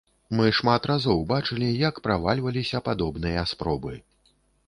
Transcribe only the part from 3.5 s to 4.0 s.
спробы.